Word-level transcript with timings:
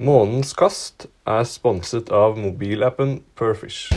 Månens 0.00 0.54
kast 0.56 1.10
er 1.28 1.42
sponset 1.44 2.08
av 2.08 2.38
mobilappen 2.40 3.18
Perfish. 3.36 3.92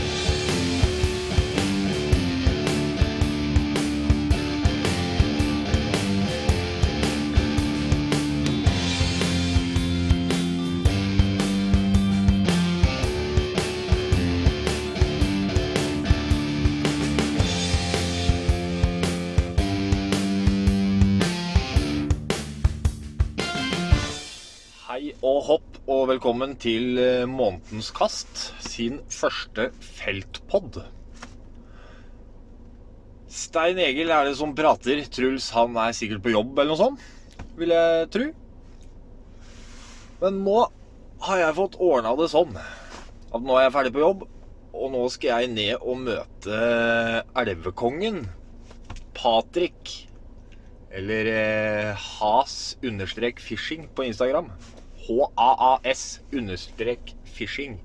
Velkommen 26.24 26.54
til 26.56 26.96
eh, 27.04 27.26
Månedens 27.28 27.90
kast, 27.92 28.54
sin 28.64 29.02
første 29.12 29.66
feltpod. 29.84 30.78
Stein 33.28 33.82
Egil 33.84 34.08
er 34.08 34.30
det 34.30 34.38
som 34.40 34.54
prater. 34.56 35.02
Truls 35.12 35.50
han 35.52 35.76
er 35.84 35.92
sikkert 35.92 36.22
på 36.24 36.32
jobb 36.32 36.54
eller 36.56 36.70
noe 36.72 36.80
sånt, 36.80 37.04
vil 37.60 37.74
jeg 37.76 38.08
tro. 38.16 38.28
Men 40.22 40.40
nå 40.46 40.62
har 41.28 41.42
jeg 41.42 41.58
fått 41.58 41.76
ordna 41.84 42.14
det 42.16 42.30
sånn 42.32 42.56
at 42.56 43.44
nå 43.44 43.58
er 43.58 43.66
jeg 43.66 43.74
ferdig 43.76 43.92
på 43.98 44.04
jobb, 44.06 44.24
og 44.80 44.94
nå 44.94 45.02
skal 45.12 45.44
jeg 45.44 45.52
ned 45.58 45.84
og 45.84 46.06
møte 46.06 46.62
elvekongen, 47.44 48.22
Patrick. 49.20 49.92
Eller 50.88 51.28
eh, 51.36 52.08
has-fishing 52.16 53.92
på 53.92 54.08
Instagram. 54.08 54.54
H-a-a-s 55.04 56.22
understrek 56.34 57.14
fishing. 57.36 57.80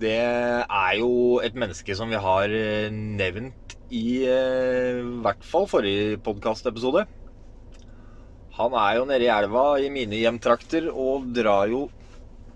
Det 0.00 0.16
er 0.16 0.92
jo 1.00 1.40
et 1.44 1.56
menneske 1.58 1.94
som 1.96 2.12
vi 2.12 2.20
har 2.20 2.52
eh, 2.56 2.88
nevnt 2.92 3.74
i 3.90 4.22
eh, 4.24 5.00
hvert 5.24 5.42
fall 5.44 5.66
forrige 5.68 6.20
podkastepisode. 6.24 7.04
Han 8.60 8.76
er 8.76 8.96
jo 8.98 9.08
nede 9.08 9.26
i 9.26 9.32
elva 9.32 9.64
i 9.82 9.90
mine 9.92 10.20
hjemtrakter 10.20 10.88
og 10.92 11.28
drar 11.36 11.68
jo 11.72 11.88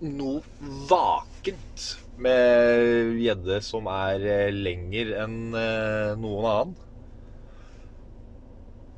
noe 0.05 0.41
vakent 0.89 1.85
med 2.21 3.19
gjedde 3.19 3.61
som 3.67 3.89
er 3.91 4.25
eh, 4.31 4.55
lenger 4.55 5.15
enn 5.25 5.39
eh, 5.59 6.15
noen 6.21 6.51
annen. 6.51 6.75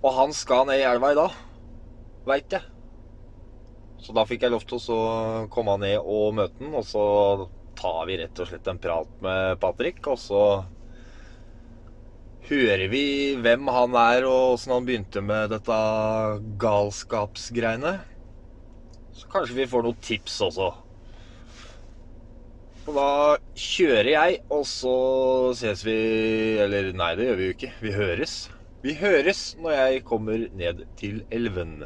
Og 0.04 0.12
han 0.20 0.34
skal 0.36 0.68
ned 0.68 0.82
i 0.82 0.86
elva 0.86 1.12
i 1.12 1.18
dag, 1.18 1.38
veit 2.28 2.58
jeg. 2.58 2.75
Så 4.06 4.14
da 4.14 4.22
fikk 4.22 4.44
jeg 4.46 4.52
lov 4.54 4.62
til 4.70 4.78
å 4.94 5.02
komme 5.50 5.72
ned 5.82 5.98
og 5.98 6.36
møte 6.38 6.62
han, 6.62 6.76
og 6.78 6.84
så 6.86 7.04
tar 7.74 8.04
vi 8.06 8.20
rett 8.20 8.38
og 8.38 8.46
slett 8.46 8.68
en 8.70 8.78
prat 8.78 9.08
med 9.24 9.58
Patrick, 9.58 9.98
og 10.06 10.20
så 10.22 10.42
hører 12.46 12.86
vi 12.92 13.02
hvem 13.42 13.66
han 13.74 13.98
er, 13.98 14.28
og 14.30 14.52
åssen 14.54 14.76
han 14.76 14.86
begynte 14.86 15.24
med 15.26 15.50
dette 15.50 15.80
galskapsgreiene. 16.62 17.96
Så 19.10 19.26
kanskje 19.32 19.58
vi 19.58 19.68
får 19.74 19.88
noen 19.88 19.98
tips 20.06 20.38
også. 20.46 20.70
Og 22.86 22.94
da 22.94 23.10
kjører 23.58 24.12
jeg, 24.12 24.40
og 24.54 24.62
så 24.70 24.96
ses 25.58 25.82
vi 25.82 25.96
Eller 26.62 26.92
nei, 26.94 27.16
det 27.18 27.26
gjør 27.26 27.40
vi 27.40 27.50
jo 27.50 27.58
ikke. 27.58 27.74
Vi 27.82 27.98
høres. 27.98 28.38
Vi 28.86 28.94
høres 29.02 29.48
når 29.58 29.80
jeg 29.80 30.04
kommer 30.06 30.46
ned 30.54 30.86
til 31.00 31.24
elven. 31.34 31.80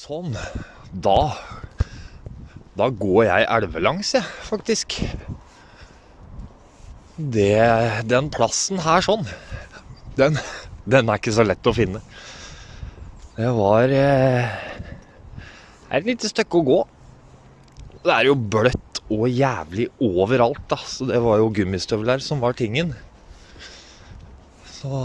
Sånn. 0.00 0.32
Da 1.04 1.18
Da 2.78 2.86
går 2.88 3.24
jeg 3.26 3.48
elvelangs, 3.52 4.14
jeg, 4.16 4.24
faktisk. 4.46 4.96
Det, 7.20 7.58
den 8.08 8.30
plassen 8.32 8.80
her 8.80 9.04
sånn, 9.04 9.26
den, 10.16 10.38
den 10.88 11.10
er 11.10 11.20
ikke 11.20 11.34
så 11.36 11.44
lett 11.44 11.68
å 11.68 11.74
finne. 11.76 12.00
Det 13.36 13.50
var 13.58 13.92
eh, 13.92 14.54
et 15.92 16.08
lite 16.08 16.30
stykke 16.30 16.62
å 16.62 16.66
gå. 16.70 16.78
Det 18.00 18.14
er 18.14 18.30
jo 18.30 18.38
bløtt 18.40 19.02
og 19.12 19.26
jævlig 19.28 19.90
overalt, 20.00 20.64
da. 20.70 20.80
Så 20.88 21.10
det 21.10 21.20
var 21.20 21.42
jo 21.42 21.52
gummistøvler 21.60 22.24
som 22.24 22.40
var 22.40 22.56
tingen. 22.56 22.94
Så 24.78 25.02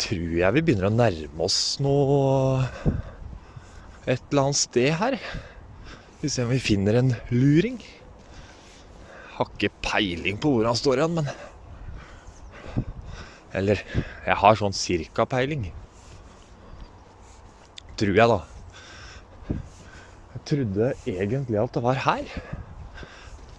tror 0.00 0.32
jeg 0.38 0.54
vi 0.56 0.62
begynner 0.64 0.88
å 0.88 0.94
nærme 0.94 1.46
oss 1.46 1.76
noe 1.82 2.64
et 4.06 4.22
eller 4.30 4.42
annet 4.44 4.58
sted 4.60 4.92
her. 5.00 5.16
Vi 6.20 6.30
ser 6.30 6.46
om 6.46 6.52
vi 6.54 6.62
finner 6.62 7.00
en 7.00 7.12
luring. 7.32 7.80
Har 9.36 9.50
ikke 9.50 9.72
peiling 9.84 10.38
på 10.40 10.52
hvor 10.54 10.68
han 10.68 10.78
står 10.78 11.02
igjen, 11.02 11.18
men 11.20 11.28
Eller 13.56 13.80
jeg 14.26 14.36
har 14.36 14.58
sånn 14.58 14.74
cirka 14.76 15.24
peiling. 15.28 15.70
Tror 17.96 18.18
jeg, 18.18 18.28
da. 18.28 18.40
Jeg 20.34 20.42
trodde 20.50 20.90
egentlig 21.08 21.58
at 21.62 21.72
det 21.72 21.82
var 21.82 22.02
her, 22.04 22.26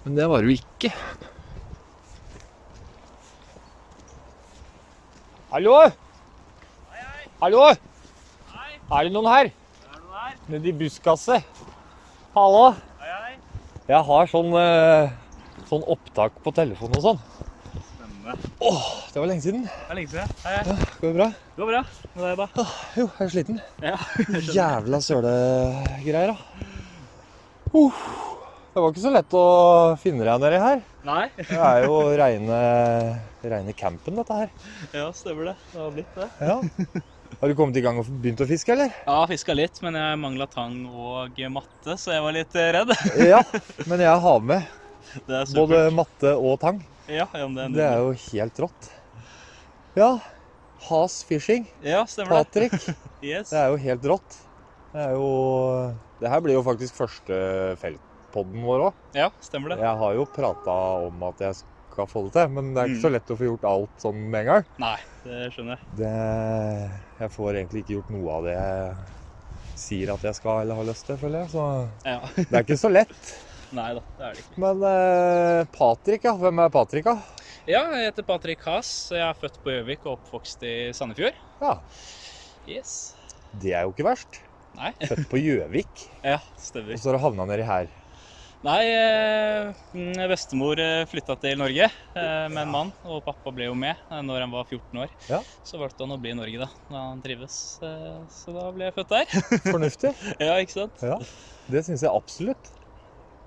men 0.03 0.19
det 0.19 0.27
var 0.29 0.45
det 0.45 0.53
jo 0.53 0.59
ikke. 0.61 0.91
Hallo? 5.49 5.79
Hallo? 7.37 7.67
Hei. 8.49 8.71
Er 8.97 9.05
det 9.05 9.11
noen 9.13 9.27
her? 9.29 9.47
Er 9.53 9.97
noen 10.01 10.13
her? 10.17 10.37
Nede 10.49 10.71
i 10.71 10.71
buskaset. 10.73 11.45
Hallo? 12.33 12.71
Hei, 12.97 13.09
hei. 13.11 13.33
Jeg 13.91 13.99
har 14.07 14.29
sånn, 14.31 14.55
eh, 14.57 15.11
sånn 15.69 15.83
opptak 15.85 16.39
på 16.41 16.53
telefon 16.57 16.95
og 16.97 17.03
sånn. 17.03 17.19
Spennende. 17.91 18.33
Åh, 18.57 18.87
det 19.13 19.21
var 19.21 19.29
lenge 19.29 19.43
siden. 19.45 19.67
Det 19.69 19.85
er 19.85 19.99
lenge 19.99 20.09
siden. 20.15 20.31
Hei, 20.47 20.55
hei. 20.65 20.77
Går 20.97 21.11
det 21.11 21.19
bra? 21.19 21.27
Det 21.29 21.61
går 21.61 21.69
bra. 21.75 21.81
Med 22.15 22.25
deg, 22.25 22.41
da? 22.41 22.65
Jo, 22.97 23.05
jeg 23.05 23.27
er 23.27 23.33
sliten. 23.35 23.61
Ja. 23.85 23.99
Jævla 24.57 25.01
sølegreier, 25.05 26.33
da. 26.33 26.71
Uh, 27.77 28.01
det 28.73 28.81
var 28.81 28.95
ikke 28.95 29.03
så 29.03 29.11
lett 29.13 29.37
å 29.37 29.45
finne 30.01 30.25
deg 30.25 30.41
nedi 30.41 30.63
her. 30.63 30.81
Nei? 31.05 31.27
Det 31.37 31.61
er 31.69 31.85
jo 31.85 32.01
reine, 32.17 32.63
reine 33.45 33.77
campen, 33.77 34.17
dette 34.17 34.41
her. 34.41 34.49
Ja, 34.89 35.11
stemmer 35.13 35.51
det. 35.51 35.55
Det 35.75 35.83
har 35.83 35.93
blitt 35.93 36.17
det. 36.17 36.31
Ja. 36.41 36.57
Har 37.39 37.51
du 37.51 37.55
kommet 37.57 37.77
i 37.77 37.83
gang 37.85 37.99
og 38.01 38.07
begynt 38.23 38.41
å 38.41 38.47
fiske, 38.49 38.73
eller? 38.73 38.93
Ja, 39.05 39.17
fiska 39.29 39.53
litt, 39.57 39.77
men 39.85 39.97
jeg 39.99 40.19
mangla 40.21 40.47
tang 40.49 40.79
og 40.89 41.37
matte, 41.53 41.97
så 41.99 42.15
jeg 42.15 42.23
var 42.25 42.35
litt 42.35 42.55
eh, 42.57 42.71
redd. 42.75 42.93
Ja, 43.33 43.41
men 43.89 44.01
jeg 44.01 44.23
har 44.23 44.39
med 44.41 44.65
Det 45.27 45.41
er 45.43 45.51
både 45.55 45.83
matte 45.95 46.33
og 46.37 46.57
tang. 46.63 46.81
Ja, 47.07 47.27
ja, 47.31 47.45
det 47.47 47.67
er 47.67 47.75
Det 47.75 47.85
er 47.85 48.01
jo 48.03 48.15
helt 48.23 48.63
rått. 48.65 48.89
Ja, 49.97 50.09
Has 50.87 51.21
Fishing, 51.25 51.67
Ja, 51.81 52.03
stemmer 52.09 52.43
det. 52.43 52.49
Patrick. 52.51 52.75
Yes. 53.25 53.49
Det 53.49 53.57
er 53.57 53.71
jo 53.73 53.77
helt 53.81 54.03
rått. 54.05 54.35
Det 54.93 55.01
er 55.07 55.15
jo 55.17 55.29
Det 56.21 56.29
her 56.29 56.41
blir 56.45 56.53
jo 56.57 56.61
faktisk 56.65 56.97
første 56.99 57.39
feltpodden 57.81 58.61
vår 58.65 58.83
òg. 58.89 58.99
Ja, 59.17 59.31
stemmer 59.41 59.73
det. 59.73 59.79
Jeg 59.81 60.01
har 60.03 60.13
jo 60.19 60.25
prata 60.35 60.75
om 61.07 61.23
at 61.29 61.41
jeg 61.47 61.57
skal 61.97 62.09
få 62.13 62.23
det 62.27 62.33
til, 62.37 62.53
men 62.55 62.71
det 62.75 62.81
er 62.83 62.91
ikke 62.93 63.01
Mm. 63.01 63.05
så 63.07 63.13
lett 63.17 63.33
å 63.33 63.37
få 63.41 63.47
gjort 63.49 63.67
alt 63.73 63.93
sånn 64.05 64.23
med 64.29 64.39
en 64.45 64.49
gang. 64.53 64.65
Nei, 64.85 64.95
det 65.25 65.41
skjønner 65.55 65.75
jeg. 65.77 65.93
Det, 65.99 66.15
jeg 67.19 67.31
får 67.33 67.51
egentlig 67.57 67.83
ikke 67.83 67.95
gjort 67.97 68.13
noe 68.13 68.33
av 68.37 68.47
det 68.47 68.55
jeg 68.57 68.95
sier 69.77 70.13
at 70.15 70.23
jeg 70.25 70.37
skal 70.39 70.61
eller 70.63 70.79
har 70.79 70.87
lyst 70.89 71.05
til, 71.09 71.17
føler 71.21 71.43
jeg. 71.43 71.51
Så 71.53 71.65
Ja. 72.05 72.19
det 72.37 72.53
er 72.53 72.63
ikke 72.65 72.77
så 72.79 72.89
lett. 72.93 73.33
Nei 73.77 73.89
da, 73.97 74.01
det 74.15 74.23
er 74.29 74.33
det 74.37 74.43
ikke. 74.45 74.57
Men 74.63 74.83
eh, 74.87 75.65
Patrick, 75.75 76.23
ja. 76.23 76.33
Hvem 76.39 76.61
er 76.63 76.69
Patrick, 76.71 77.03
da? 77.09 77.17
Ja, 77.67 77.81
jeg 77.97 78.05
heter 78.13 78.23
Patrick 78.23 78.61
Haas. 78.63 78.91
Jeg 79.11 79.25
er 79.27 79.35
født 79.35 79.57
på 79.61 79.73
Gjøvik 79.73 80.05
og 80.07 80.13
oppvokst 80.21 80.63
i 80.63 80.75
Sandefjord. 80.95 81.35
Ja, 81.61 81.79
Yes. 82.67 83.13
Det 83.55 83.71
er 83.75 83.85
jo 83.87 83.91
ikke 83.93 84.05
verst. 84.07 84.41
Nei. 84.77 84.93
Født 85.07 85.27
på 85.31 85.39
Gjøvik, 85.39 86.05
Ja, 86.23 86.37
og 86.39 86.99
så 86.99 87.09
har 87.09 87.17
du 87.17 87.23
havna 87.23 87.45
nedi 87.49 87.63
her. 87.67 87.91
Nei, 88.65 88.83
eh, 88.89 89.67
mm, 89.93 90.17
bestemor 90.31 90.79
flytta 91.07 91.35
til 91.39 91.59
Norge 91.61 91.85
eh, 91.85 92.47
med 92.49 92.57
en 92.63 92.71
mann, 92.73 92.89
og 93.05 93.21
pappa 93.27 93.51
ble 93.53 93.67
jo 93.69 93.75
med 93.77 93.93
eh, 94.09 94.23
når 94.25 94.43
han 94.47 94.53
var 94.55 94.65
14 94.65 95.01
år. 95.03 95.13
Ja. 95.29 95.39
Så 95.67 95.77
valgte 95.79 96.03
han 96.07 96.15
å 96.15 96.17
bli 96.21 96.33
i 96.33 96.37
Norge 96.39 96.63
da, 96.63 96.67
da 96.89 97.03
han 97.11 97.21
trives. 97.23 97.57
eh, 97.85 98.23
Så 98.33 98.55
da 98.55 98.65
ble 98.75 98.89
jeg 98.89 98.95
født 98.97 99.13
der. 99.13 99.37
Fornuftig. 99.75 100.13
ja, 100.49 100.57
ikke 100.63 100.73
sant? 100.73 101.05
Ja, 101.05 101.19
det 101.69 101.85
syns 101.87 102.03
jeg 102.07 102.11
absolutt. 102.11 102.73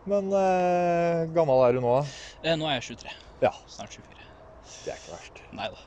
Men 0.09 0.31
eh, 0.33 1.27
gammel 1.35 1.67
er 1.67 1.77
du 1.77 1.83
nå? 1.85 1.97
Eh, 2.41 2.55
Nå 2.57 2.71
er 2.71 2.79
jeg 2.79 2.87
23. 3.03 3.17
Ja, 3.45 3.51
Snart 3.69 3.93
24. 3.99 4.15
det 4.87 4.95
er 4.95 5.03
ikke 5.03 5.17
verst. 5.19 5.43
Nei 5.59 5.69
da. 5.75 5.83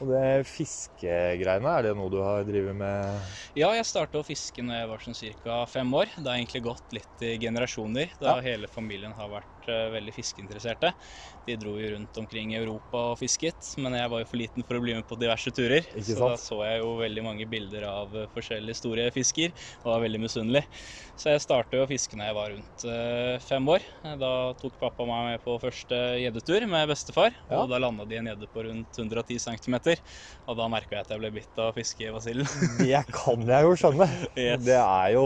Og 0.00 0.10
det 0.12 0.22
fiskegreiene, 0.50 1.72
er 1.78 1.86
det 1.88 1.94
noe 1.98 2.12
du 2.12 2.18
har 2.24 2.44
drevet 2.48 2.76
med? 2.76 3.36
Ja, 3.56 3.70
jeg 3.76 3.86
starta 3.88 4.20
å 4.20 4.26
fiske 4.26 4.62
når 4.64 4.76
jeg 4.80 4.88
var 4.90 5.02
sånn 5.04 5.16
ca. 5.42 5.56
fem 5.70 5.92
år. 5.96 6.10
Det 6.16 6.26
har 6.28 6.36
egentlig 6.38 6.62
gått 6.66 6.92
litt 6.96 7.24
i 7.24 7.32
generasjoner, 7.42 8.12
da 8.20 8.34
Ja. 8.34 8.42
hele 8.44 8.68
familien 8.68 9.14
har 9.16 9.30
vært 9.32 9.50
vært 9.66 9.72
eh, 9.74 9.90
veldig 9.94 10.14
fiskeinteresserte. 10.14 10.92
De 11.46 11.56
dro 11.60 11.76
jo 11.78 11.90
rundt 11.94 12.16
omkring 12.20 12.52
i 12.54 12.58
Europa 12.58 13.02
og 13.12 13.18
fisket, 13.20 13.58
men 13.82 13.94
jeg 13.98 14.10
var 14.12 14.22
jo 14.22 14.28
for 14.30 14.40
liten 14.40 14.64
for 14.66 14.78
å 14.78 14.82
bli 14.84 14.94
med 14.96 15.06
på 15.08 15.18
diverse 15.20 15.52
turer. 15.54 15.86
Ikke 15.94 16.16
så 16.16 16.30
da 16.32 16.38
så 16.40 16.60
jeg 16.66 16.80
jo 16.82 16.92
veldig 17.00 17.24
mange 17.26 17.46
bilder 17.50 17.86
av 17.90 18.14
eh, 18.22 18.28
forskjellige 18.34 18.78
store 18.80 19.08
fisker 19.14 19.52
og 19.84 19.92
var 19.92 20.04
veldig 20.06 20.22
misunnelig. 20.26 20.64
Så 21.16 21.32
jeg 21.32 21.44
startet 21.44 21.78
jo 21.78 21.84
å 21.86 21.90
fiske 21.90 22.16
når 22.18 22.30
jeg 22.30 22.38
var 22.38 22.52
rundt 22.54 22.86
eh, 22.92 23.36
fem 23.46 23.70
år. 23.76 23.86
Da 24.20 24.32
tok 24.60 24.76
pappa 24.82 25.06
meg 25.08 25.30
med 25.32 25.44
på 25.46 25.58
første 25.62 26.00
gjeddetur 26.22 26.66
med 26.70 26.88
bestefar, 26.90 27.32
Ja. 27.50 27.62
og 27.62 27.70
da 27.72 27.80
landa 27.82 28.06
de 28.08 28.18
en 28.20 28.30
gjedde 28.30 28.50
på 28.52 28.66
rundt 28.66 28.98
110 29.00 29.38
cm. 29.42 29.78
Og 30.46 30.58
da 30.58 30.68
merka 30.72 30.96
jeg 30.98 31.06
at 31.06 31.14
jeg 31.14 31.22
ble 31.22 31.32
bitt 31.34 31.62
av 31.62 31.72
fiskebasillen. 31.76 32.48
Det 32.80 33.02
kan 33.14 33.42
jeg 33.48 33.66
jo 33.68 33.76
skjønne. 33.80 34.10
Yes. 34.36 34.60
Det 34.66 34.76
er 34.76 35.14
jo 35.14 35.22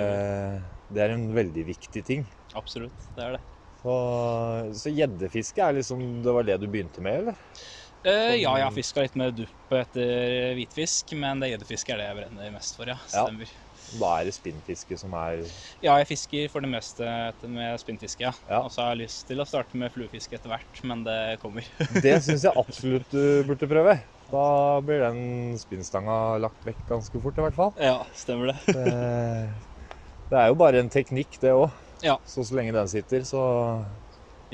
det 0.90 1.00
er 1.04 1.10
en 1.14 1.28
veldig 1.36 1.62
viktig 1.68 2.02
ting. 2.06 2.24
Absolutt, 2.56 2.96
det 3.14 3.22
er 3.22 3.32
det. 3.36 3.42
Så 3.82 3.92
så 4.80 4.88
gjeddefiske 4.90 5.60
er 5.62 5.72
liksom 5.76 6.00
Det 6.24 6.32
var 6.32 6.42
det 6.48 6.56
du 6.62 6.66
begynte 6.66 7.00
med, 7.04 7.14
eller? 7.20 7.36
Eh, 8.06 8.36
ja, 8.38 8.52
jeg 8.60 8.66
har 8.68 8.74
fiska 8.74 9.02
litt 9.02 9.16
med 9.18 9.34
dupp 9.34 9.74
etter 9.74 10.52
hvitfisk, 10.54 11.10
men 11.18 11.40
det 11.42 11.48
gjeddefiske 11.52 11.90
er 11.94 11.98
det 11.98 12.04
jeg 12.06 12.18
brenner 12.20 12.52
mest 12.54 12.76
for, 12.78 12.86
ja. 12.92 12.98
Ja. 13.10 13.24
Stemmer. 13.26 13.50
Da 14.00 14.10
er 14.18 14.26
det 14.26 14.34
spinnfiske 14.34 14.96
som 14.98 15.12
er 15.14 15.42
Ja, 15.82 15.94
jeg 16.00 16.08
fisker 16.08 16.48
for 16.50 16.64
det 16.64 16.70
meste 16.72 17.06
med 17.50 17.78
spinnfiske, 17.82 18.24
ja. 18.28 18.32
Ja. 18.50 18.60
Og 18.64 18.70
så 18.74 18.82
har 18.84 18.94
jeg 18.94 19.04
lyst 19.04 19.26
til 19.28 19.42
å 19.42 19.46
starte 19.46 19.78
med 19.78 19.94
fluefiske 19.94 20.38
etter 20.38 20.50
hvert, 20.50 20.82
men 20.86 21.02
det 21.06 21.18
kommer. 21.42 21.66
Det 22.06 22.16
syns 22.26 22.46
jeg 22.46 22.54
absolutt 22.62 23.10
du 23.14 23.42
burde 23.48 23.70
prøve. 23.70 23.96
Da 24.30 24.46
blir 24.82 25.02
den 25.04 25.54
spinnstanga 25.58 26.36
lagt 26.42 26.66
vekk 26.66 26.82
ganske 26.88 27.22
fort, 27.22 27.38
i 27.38 27.46
hvert 27.46 27.58
fall. 27.58 27.74
ja, 27.78 28.00
stemmer 28.18 28.52
det. 28.54 28.58
Det, 28.74 28.94
det 30.30 30.40
er 30.42 30.50
jo 30.50 30.58
bare 30.58 30.82
en 30.82 30.90
teknikk, 30.90 31.38
det 31.42 31.54
òg. 31.54 31.70
Ja. 32.04 32.18
Så 32.28 32.42
så 32.46 32.58
lenge 32.58 32.74
den 32.74 32.90
sitter, 32.90 33.22
så 33.26 33.42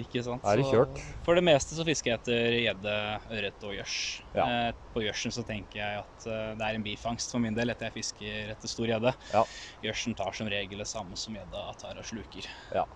Ikke 0.00 0.22
sant? 0.24 0.40
Er 0.48 0.56
det 0.56 0.64
Så? 0.70 0.84
For 1.26 1.36
det 1.36 1.42
meste 1.44 1.76
så 1.76 1.84
fisker 1.84 2.12
jeg 2.14 2.20
etter 2.22 2.54
gjedde, 2.62 2.94
ørret 3.36 3.66
og 3.68 3.74
gjørs. 3.76 3.96
Ja. 4.32 4.46
Eh, 4.46 4.72
på 4.94 5.02
gjørsen 5.04 5.34
så 5.36 5.44
tenker 5.44 5.82
jeg 5.82 6.00
at 6.00 6.26
eh, 6.32 6.54
det 6.56 6.64
er 6.64 6.78
en 6.78 6.86
bifangst 6.86 7.30
for 7.34 7.44
min 7.44 7.52
del 7.56 7.68
etter 7.74 7.90
jeg 7.90 7.98
fisker 7.98 8.54
etter 8.54 8.72
stor 8.72 8.88
gjedde. 8.88 9.12
Ja. 9.34 9.44
Gjørsen 9.84 10.16
tar 10.16 10.32
som 10.38 10.48
regel 10.48 10.80
det 10.80 10.88
samme 10.88 11.18
som 11.20 11.36
gjedda 11.36 11.66
tar 11.80 12.00
og 12.00 12.08
sluker. 12.08 12.48
Ja. 12.72 12.86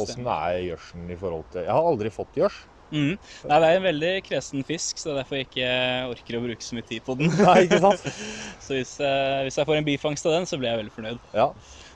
Åssen 0.00 0.24
er 0.32 0.60
gjørsen 0.64 1.08
i 1.12 1.18
forhold 1.20 1.50
til 1.52 1.66
Jeg 1.66 1.74
har 1.76 1.88
aldri 1.92 2.12
fått 2.14 2.40
gjørs. 2.40 2.62
Mm. 2.90 3.12
Nei, 3.46 3.58
det 3.62 3.66
er 3.68 3.76
en 3.76 3.84
veldig 3.86 4.08
kresen 4.26 4.64
fisk, 4.66 4.98
så 4.98 5.10
det 5.10 5.12
er 5.12 5.18
derfor 5.20 5.38
jeg 5.38 5.46
ikke 5.46 5.68
orker 6.10 6.38
å 6.40 6.42
bruke 6.42 6.66
så 6.66 6.74
mye 6.74 6.86
tid 6.88 7.04
på 7.06 7.14
den. 7.20 7.28
Nei, 7.38 7.58
ikke 7.68 7.78
sant? 7.84 8.08
så 8.64 8.74
hvis, 8.74 8.96
eh, 9.04 9.44
hvis 9.46 9.60
jeg 9.60 9.68
får 9.68 9.78
en 9.78 9.86
bifangst 9.86 10.26
av 10.26 10.34
den, 10.34 10.48
så 10.50 10.58
blir 10.58 10.72
jeg 10.72 10.80
veldig 10.80 10.96
fornøyd. 10.96 11.20
Ja. 11.36 11.46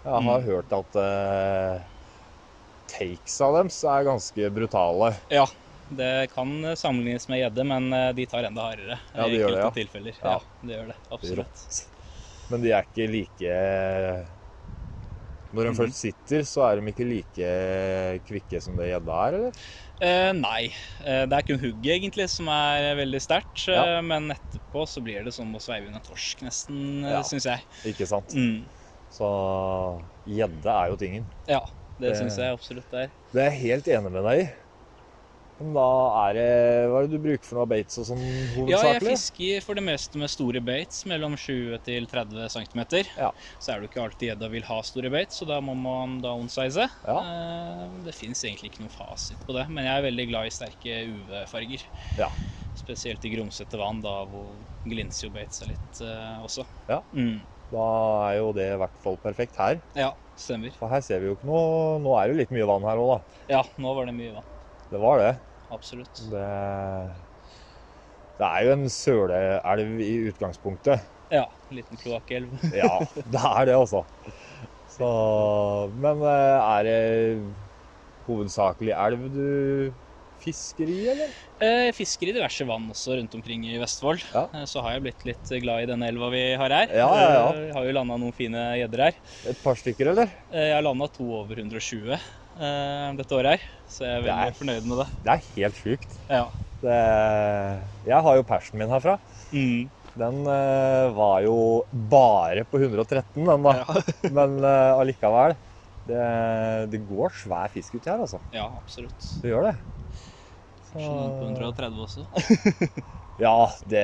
Jeg 0.05 0.12
har 0.12 0.23
Mm. 0.23 0.47
hørt 0.47 0.76
at 0.76 1.00
eh, 1.00 1.82
takes 2.94 3.41
av 3.44 3.58
er 3.61 4.06
ganske 4.08 4.50
brutale. 4.55 5.12
Ja, 5.32 5.46
det 5.88 6.31
kan 6.35 6.76
sammenlignes 6.76 7.29
med 7.29 7.43
gjedde, 7.43 7.67
men 7.69 7.93
eh, 7.93 8.12
de 8.17 8.26
tar 8.31 8.46
enda 8.49 8.69
hardere. 8.70 9.00
Ja, 9.12 9.26
de 9.26 9.35
i 9.37 9.43
gjør 9.43 9.52
det, 9.56 9.64
ja. 9.64 9.73
tilfeller. 9.81 10.20
Ja. 10.20 10.37
Ja. 10.37 10.61
det 10.62 10.79
gjør 10.79 10.87
det. 10.93 11.00
Absolutt. 11.11 11.67
Rått. 11.67 11.82
Men 12.50 12.64
de 12.64 12.73
er 12.76 12.85
ikke 12.85 13.06
like 13.08 13.52
Når 15.55 15.64
de 15.64 15.70
-hmm. 15.70 15.76
først 15.76 15.96
sitter, 15.96 16.43
så 16.43 16.62
er 16.67 16.81
de 16.81 16.88
ikke 16.91 17.05
like 17.05 18.20
kvikke 18.26 18.61
som 18.61 18.76
det 18.76 18.88
gjedda 18.88 19.19
er, 19.26 19.35
eller? 19.35 19.52
Eh, 20.00 20.32
nei, 20.35 20.75
eh, 21.06 21.23
det 21.31 21.37
er 21.37 21.47
kun 21.47 21.61
hugget 21.61 21.94
egentlig 21.94 22.26
som 22.29 22.49
er 22.49 22.97
veldig 22.99 23.20
sterkt. 23.23 23.69
Ja. 23.69 23.99
Eh, 23.99 24.02
men 24.02 24.31
etterpå 24.31 24.87
så 24.87 25.00
blir 25.00 25.25
det 25.25 25.32
som 25.32 25.55
å 25.55 25.61
sveive 25.62 25.87
under 25.87 26.00
torsk, 26.00 26.43
nesten, 26.43 27.05
ja. 27.06 27.23
syns 27.23 27.47
jeg. 27.47 27.62
Ikke 27.85 28.06
sant? 28.06 28.35
Mm. 28.35 28.64
Så 29.14 30.02
gjedde 30.26 30.75
er 30.75 30.90
jo 30.90 30.97
tingen. 30.97 31.25
Ja, 31.47 31.62
det 32.00 32.17
syns 32.19 32.37
jeg 32.41 32.52
absolutt 32.56 32.91
det 32.93 33.06
er. 33.06 33.17
Det 33.32 33.43
er 33.44 33.50
jeg 33.52 33.61
helt 33.69 33.91
enig 33.99 34.12
med 34.14 34.25
deg 34.31 34.44
i. 34.44 34.52
Men 35.55 35.70
da 35.76 35.82
er 36.25 36.32
det 36.35 36.46
Hva 36.91 36.99
er 36.99 37.05
det 37.06 37.12
du 37.14 37.23
bruker 37.23 37.46
for 37.46 37.61
noe 37.61 37.69
baits 37.70 38.00
og 38.02 38.08
sånn 38.08 38.23
hovedsakelig? 38.25 38.73
Ja, 38.73 38.88
jeg 38.96 39.05
fisker 39.06 39.62
for 39.62 39.79
det 39.79 39.85
meste 39.87 40.19
med 40.19 40.32
store 40.32 40.58
baits, 40.67 41.05
mellom 41.06 41.37
20 41.38 41.79
til 41.87 42.08
30 42.11 42.49
cm. 42.56 42.81
Ja. 43.14 43.29
Så 43.62 43.70
er 43.70 43.79
det 43.79 43.87
jo 43.87 43.93
ikke 43.93 44.02
alltid 44.02 44.29
gjedda 44.32 44.49
vil 44.50 44.67
ha 44.67 44.81
store 44.82 45.12
baits, 45.14 45.38
så 45.38 45.46
da 45.46 45.61
må 45.62 45.76
man 45.79 46.19
downsize. 46.25 46.88
Ja. 47.06 47.17
Eh, 47.23 47.87
Det 48.08 48.17
fins 48.19 48.43
egentlig 48.43 48.73
ikke 48.73 48.82
noen 48.82 48.97
fasit 48.97 49.47
på 49.47 49.55
det, 49.55 49.69
men 49.70 49.87
jeg 49.87 49.94
er 49.94 50.08
veldig 50.08 50.26
glad 50.32 50.50
i 50.50 50.55
sterke 50.58 50.99
UV-farger. 51.14 51.87
Ja. 52.19 52.32
Spesielt 52.75 53.23
i 53.25 53.31
grumsete 53.37 53.79
vann, 53.79 54.02
da 54.02 54.25
hvor 54.26 54.56
glinser 54.82 55.29
jo 55.29 55.35
baitsa 55.38 55.70
litt 55.70 56.02
eh, 56.02 56.43
også. 56.43 56.67
Ja. 56.90 56.99
Mm. 57.14 57.44
Da 57.72 57.87
er 58.28 58.37
jo 58.38 58.50
det 58.56 58.66
i 58.75 58.78
hvert 58.81 58.99
fall 59.02 59.16
perfekt 59.22 59.56
her. 59.61 59.81
ja, 59.99 60.11
stemmer. 60.38 60.75
For 60.78 60.90
her 60.93 61.02
ser 61.05 61.22
vi 61.22 61.31
jo 61.31 61.37
ikke 61.38 61.49
noe 61.49 61.99
Nå 62.02 62.12
er 62.19 62.26
det 62.28 62.34
jo 62.34 62.40
litt 62.43 62.55
mye 62.55 62.69
vann 62.69 62.87
her 62.88 63.00
òg, 63.02 63.12
da. 63.14 63.43
Ja, 63.56 63.62
nå 63.81 63.94
var 63.96 64.11
det 64.11 64.16
mye 64.16 64.34
vann. 64.37 64.49
Det 64.93 65.00
var 65.02 65.22
det. 65.22 65.32
Absolutt. 65.75 66.20
Det, 66.31 66.44
det 68.38 68.46
er 68.50 68.66
jo 68.66 68.75
en 68.76 68.87
søleelv 68.93 70.00
i 70.05 70.12
utgangspunktet. 70.31 71.11
Ja, 71.32 71.46
en 71.70 71.78
liten 71.81 71.99
kloakkelv. 71.99 72.52
Ja, 72.82 72.99
det 73.16 73.40
er 73.40 73.70
det, 73.70 73.75
altså. 73.78 74.05
Så 74.94 75.08
Men 75.96 76.20
eh, 76.22 76.58
er 76.76 76.87
det 76.87 76.99
hovedsakelig 78.28 78.94
elv 78.94 79.25
du 79.34 79.46
fisker 80.44 80.91
i, 80.93 80.99
eller? 81.12 81.32
Eh, 81.64 81.88
fisker 81.96 82.29
i 82.31 82.35
diverse 82.37 82.67
vann 82.69 82.87
også 82.93 83.17
rundt 83.19 83.35
omkring 83.38 83.64
i 83.67 83.79
Vestfold. 83.81 84.23
Ja. 84.35 84.44
Eh, 84.55 84.67
Så 84.70 84.82
har 84.85 84.94
jeg 84.99 85.05
blitt 85.08 85.25
litt 85.29 85.52
glad 85.64 85.85
i 85.85 85.88
denne 85.91 86.08
elva 86.12 86.29
vi 86.35 86.44
har 86.61 86.70
her. 86.76 86.93
Ja, 86.93 87.08
ja, 87.19 87.29
ja. 87.38 87.46
Eh, 87.64 87.73
har 87.76 87.88
jo 87.88 87.96
landa 87.96 88.19
noen 88.20 88.37
fine 88.37 88.62
gjedder 88.82 89.05
her. 89.08 89.19
Et 89.50 89.62
par 89.64 89.81
stykker, 89.81 90.12
eller? 90.14 90.31
Eh, 90.52 90.69
Jeg 90.70 90.76
har 90.79 90.87
landa 90.87 91.08
to 91.08 91.26
over 91.41 91.56
120 91.64 92.12
eh, 92.14 93.12
dette 93.19 93.35
året 93.41 93.56
her, 93.56 93.67
så 93.88 94.05
jeg 94.06 94.20
er 94.20 94.26
veldig 94.29 94.49
er- 94.52 94.58
fornøyd 94.61 94.88
med 94.93 95.02
det. 95.02 95.08
Det 95.25 95.35
er 95.35 95.44
helt 95.56 95.82
sjukt. 95.82 96.19
Ja. 96.31 96.44
Det, 96.85 96.97
jeg 98.05 98.20
har 98.26 98.37
jo 98.37 98.44
persen 98.47 98.79
min 98.81 98.90
herfra. 98.93 99.19
Mm. 99.55 99.90
Den 100.14 100.44
eh, 100.47 101.08
var 101.17 101.40
jo 101.43 101.55
bare 101.90 102.62
på 102.70 102.79
113, 102.79 103.25
den 103.49 103.64
da. 103.67 103.73
Men 104.37 104.58
eh, 104.62 104.93
allikevel. 105.00 105.56
Det, 106.05 106.20
det 106.93 106.99
går 107.08 107.32
svær 107.32 107.70
fisk 107.73 107.94
uti 107.97 108.11
her, 108.12 108.20
altså. 108.20 108.37
ja, 108.52 108.67
absolutt. 108.76 109.17
Det 109.40 109.49
gjør 109.49 109.70
det. 109.70 109.76
Noen 110.94 111.35
på 111.41 111.46
130 111.50 112.02
også. 112.06 112.26
Ja, 113.35 113.67
det, 113.91 114.00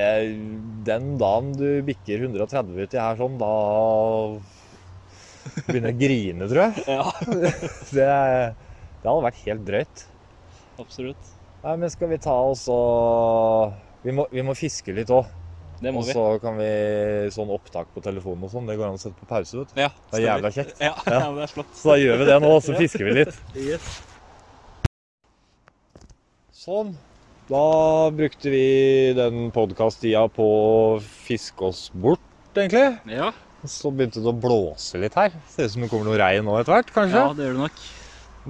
den 0.83 1.13
dagen 1.15 1.53
du 1.55 1.67
bikker 1.87 2.19
130 2.25 2.81
uti 2.83 2.99
her 2.99 3.15
sånn, 3.15 3.37
da 3.39 3.51
begynner 5.69 5.93
jeg 5.93 5.95
å 5.95 6.01
grine, 6.01 6.47
tror 6.51 6.61
jeg. 6.65 6.83
Ja, 6.91 7.05
Det, 7.95 8.07
det 9.01 9.07
hadde 9.07 9.23
vært 9.23 9.39
helt 9.45 9.63
drøyt. 9.69 10.03
absolutt. 10.83 11.31
Nei, 11.63 11.77
men 11.77 11.93
skal 11.93 12.09
vi 12.11 12.17
ta 12.17 12.33
oss 12.49 12.63
og 12.73 13.75
Vi 14.03 14.11
må, 14.17 14.25
vi 14.33 14.41
må 14.43 14.55
fiske 14.57 14.91
litt 14.97 15.11
òg. 15.13 15.29
Det 15.81 15.91
må 15.93 16.01
Og 16.03 16.07
så 16.11 16.23
kan 16.43 16.59
vi 16.59 16.69
sånn 17.33 17.49
opptak 17.55 17.87
på 17.93 18.01
telefonen 18.05 18.45
og 18.45 18.51
sånn. 18.53 18.67
Det 18.69 18.75
går 18.77 18.89
an 18.91 18.97
å 18.99 19.01
sette 19.01 19.15
på 19.17 19.29
pause, 19.29 19.57
vet 19.63 19.71
du. 19.71 19.79
Ja, 19.81 19.89
Det 20.11 20.19
er 20.19 20.25
jævla 20.27 20.51
kjekt. 20.59 20.75
Ja, 20.81 20.91
ja, 21.07 21.23
det 21.37 21.47
er 21.47 21.53
flott. 21.55 21.71
Så 21.77 21.93
da 21.93 21.99
gjør 22.01 22.19
vi 22.21 22.27
det 22.33 22.39
nå, 22.43 22.51
og 22.59 22.63
så 22.67 22.75
fisker 22.77 23.07
vi 23.07 23.15
litt. 23.21 23.39
Yes. 23.57 23.93
Sånn. 26.61 26.91
Da 27.49 28.11
brukte 28.13 28.51
vi 28.53 28.65
den 29.17 29.47
podkast-tida 29.49 30.27
på 30.29 30.45
å 30.45 30.73
fiske 31.01 31.65
oss 31.65 31.87
bort, 31.89 32.21
egentlig. 32.53 32.99
Ja, 33.09 33.31
Så 33.65 33.89
begynte 33.89 34.21
det 34.21 34.29
å 34.29 34.35
blåse 34.37 35.01
litt 35.01 35.17
her. 35.17 35.33
Ser 35.49 35.65
ut 35.65 35.73
som 35.73 35.81
det 35.81 35.89
kommer 35.89 36.05
noe 36.11 36.19
regn 36.21 36.45
nå 36.45 36.59
etter 36.59 36.75
hvert, 36.75 36.91
kanskje. 36.93 37.17
ja, 37.17 37.31
det 37.33 37.47
gjør 37.47 37.57
det 37.57 37.63
nok. 37.63 37.81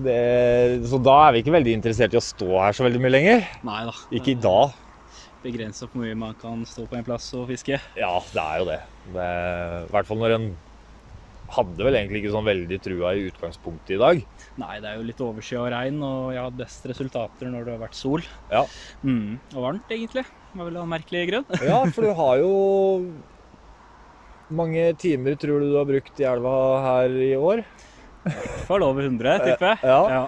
Det, 0.03 0.17
så 0.91 0.99
da 1.07 1.15
er 1.21 1.37
vi 1.37 1.43
ikke 1.45 1.55
veldig 1.55 1.77
interessert 1.77 2.13
i 2.15 2.19
å 2.19 2.23
stå 2.23 2.49
her 2.51 2.75
så 2.75 2.83
veldig 2.83 3.01
mye 3.05 3.13
lenger. 3.15 3.47
Nei 3.67 3.79
da. 3.87 3.95
Ikke 4.19 4.33
i 4.33 4.39
dag. 4.43 4.75
Begrensa 5.45 5.87
hvor 5.87 6.03
mye 6.03 6.19
man 6.19 6.35
kan 6.43 6.67
stå 6.67 6.89
på 6.91 6.99
en 6.99 7.07
plass 7.07 7.29
og 7.39 7.47
fiske. 7.53 7.79
Ja, 7.95 8.11
det 8.35 8.43
er 8.43 8.59
jo 8.59 8.67
det. 8.73 8.79
det 9.15 9.29
I 9.87 9.91
hvert 9.95 10.11
fall 10.11 10.19
når 10.19 10.35
en 10.35 10.51
hadde 11.51 11.83
vel 11.85 11.97
egentlig 11.99 12.21
ikke 12.21 12.33
sånn 12.33 12.47
veldig 12.47 12.77
trua 12.83 13.11
i 13.17 13.25
utgangspunktet 13.29 13.95
i 13.95 13.99
dag. 14.01 14.21
Nei, 14.61 14.75
det 14.83 14.89
er 14.91 14.99
jo 14.99 15.07
litt 15.07 15.23
overskya 15.25 15.63
og 15.65 15.69
regn, 15.73 15.99
og 16.07 16.31
jeg 16.35 16.41
har 16.45 16.55
best 16.61 16.87
resultater 16.91 17.51
når 17.51 17.67
det 17.67 17.73
har 17.75 17.83
vært 17.83 17.99
sol. 17.99 18.23
Ja. 18.51 18.63
Mm, 19.03 19.39
og 19.55 19.65
varmt, 19.67 19.91
egentlig. 19.91 20.25
Var 20.55 20.67
vel 20.67 20.79
av 20.79 20.87
en 20.87 20.93
merkelig 20.95 21.25
grunn. 21.31 21.47
Ja, 21.71 21.81
for 21.91 22.07
du 22.07 22.13
har 22.17 22.41
jo 22.41 22.53
mange 24.51 24.89
timer 24.99 25.37
tror 25.39 25.63
du 25.63 25.71
du 25.71 25.77
har 25.79 25.87
brukt 25.87 26.19
i 26.19 26.27
elva 26.27 26.53
her 26.83 27.17
i 27.23 27.33
år? 27.39 27.63
I 28.21 28.33
hvert 28.35 28.65
fall 28.67 28.83
over 28.85 29.07
100, 29.07 29.45
tipper 29.47 29.71
jeg. 29.73 29.83
Ja. 29.87 30.01
Ja. 30.11 30.23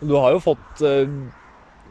Du 0.00 0.16
har 0.16 0.34
jo 0.34 0.40
fått 0.42 0.82
eh, 0.86 1.06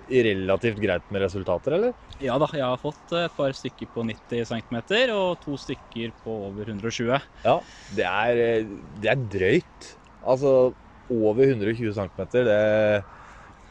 relativt 0.09 0.79
greit 0.81 1.05
med 1.13 1.21
resultater, 1.21 1.75
eller? 1.77 1.93
ja 2.19 2.35
da, 2.41 2.47
jeg 2.51 2.65
har 2.65 2.79
fått 2.81 3.13
et 3.15 3.35
par 3.37 3.53
stykker 3.55 3.87
på 3.93 4.03
90 4.09 4.45
cm 4.49 4.75
og 5.15 5.37
to 5.43 5.55
stykker 5.61 6.11
på 6.23 6.33
over 6.49 6.67
120. 6.73 7.21
Ja. 7.45 7.55
Det 7.95 8.05
er, 8.09 8.41
eh, 8.43 8.73
det 8.99 9.11
er 9.13 9.21
drøyt. 9.37 9.93
Altså 10.25 10.73
over 11.09 11.45
120 11.45 11.93
cm, 11.95 12.25
det, 12.33 12.43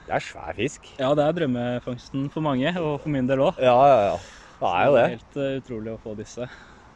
det 0.07 0.15
er 0.17 0.25
svær 0.25 0.57
fisk. 0.57 0.89
Ja, 0.99 1.13
det 1.19 1.27
er 1.27 1.37
drømmefangsten 1.43 2.31
for 2.33 2.41
mange, 2.47 2.73
og 2.81 3.01
for 3.03 3.13
min 3.13 3.29
del 3.29 3.43
òg. 3.51 3.61
Ja, 3.61 3.77
ja, 3.91 4.01
ja. 4.13 4.17
Det 4.59 4.73
er 4.73 4.87
jo 4.89 4.97
det. 4.97 5.05
Helt 5.19 5.37
eh, 5.45 5.53
utrolig 5.61 5.93
å 5.95 6.01
få 6.03 6.17
disse. 6.19 6.49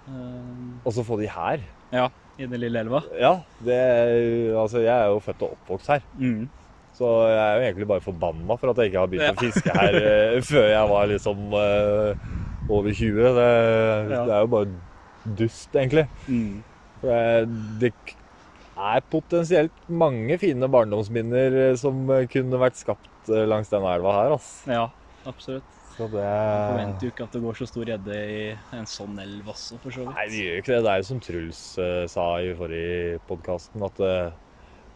Eh, 0.08 0.80
Og 0.86 0.94
så 0.96 1.04
få 1.06 1.20
de 1.20 1.28
her. 1.30 1.60
ja, 1.92 2.08
i 2.40 2.46
den 2.48 2.62
lille 2.62 2.80
elva. 2.80 3.02
Ja, 3.20 3.34
det 3.62 3.76
Altså, 4.56 4.80
jeg 4.80 4.94
er 4.96 5.12
jo 5.12 5.20
født 5.20 5.42
og 5.44 5.52
oppvokst 5.58 5.92
her. 5.92 6.02
Mm. 6.16 6.48
Så 6.92 7.08
jeg 7.30 7.40
er 7.40 7.54
jo 7.56 7.66
egentlig 7.66 7.88
bare 7.88 8.04
forbanna 8.04 8.56
for 8.60 8.72
at 8.72 8.80
jeg 8.82 8.90
ikke 8.92 9.00
har 9.00 9.12
begynt 9.12 9.28
Ja. 9.30 9.34
å 9.36 9.44
fiske 9.46 9.76
her 9.78 9.96
eh, 10.00 10.40
før 10.44 10.66
jeg 10.68 10.90
var 10.92 11.06
liksom 11.12 11.54
eh, 11.56 12.26
over 12.68 12.90
20. 12.92 13.22
Det, 13.38 13.46
Ja. 14.12 14.24
det 14.28 14.34
er 14.36 14.40
jo 14.44 14.50
bare 14.56 15.36
dust, 15.38 15.70
egentlig. 15.74 16.04
Mm. 16.28 16.58
For 17.00 17.48
det, 17.80 17.92
er 18.82 19.02
potensielt 19.12 19.82
mange 19.92 20.36
fine 20.40 20.68
barndomsminner 20.72 21.56
eh, 21.68 21.76
som 21.80 22.06
kunne 22.32 22.60
vært 22.60 22.78
skapt 22.80 23.30
eh, 23.32 23.44
langs 23.48 23.72
denne 23.72 23.90
elva 23.96 24.14
her. 24.20 24.34
Altså. 24.36 24.72
Ja, 24.72 24.86
absolutt. 25.28 25.78
Så 25.92 26.06
det 26.08 26.22
Jeg 26.24 26.68
forventer 26.72 27.04
jo 27.04 27.10
ikke 27.12 27.24
at 27.26 27.34
det 27.36 27.40
går 27.44 27.58
så 27.58 27.66
stor 27.68 27.90
gjedde 27.90 28.20
i 28.32 28.38
en 28.78 28.86
sånn 28.88 29.18
elv 29.20 29.50
også, 29.52 29.76
for 29.82 29.92
så 29.92 30.06
vidt. 30.06 30.14
Nei, 30.16 30.24
det 30.32 30.38
gjør 30.40 30.54
jo 30.56 30.62
ikke 30.62 30.72
det. 30.72 30.78
Det 30.86 30.92
er 30.94 31.02
jo 31.02 31.08
som 31.10 31.20
Truls 31.26 31.60
eh, 31.84 32.04
sa 32.08 32.24
i 32.40 32.54
forrige 32.56 33.18
podkasten, 33.28 33.84
at 33.88 34.00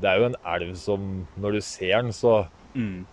det 0.00 0.09
er 0.11 0.19
jo 0.21 0.26
en 0.31 0.37
elv 0.55 0.75
som 0.76 1.05
Når 1.41 1.53
du 1.57 1.61
ser 1.65 1.95
den, 2.03 2.12
så 2.12 2.47
Mm. 2.76 3.07